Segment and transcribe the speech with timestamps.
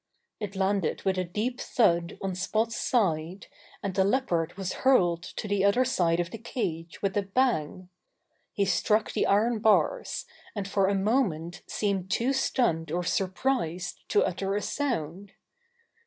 [0.39, 3.45] It landed with a deep thud on Spot's side,
[3.83, 7.89] and the Leopard was hurled to the other side of the cage with a bang.
[8.51, 10.25] He struck the iron bars,
[10.55, 15.33] and for a moment seemed too stunned or surprised to utter a sound.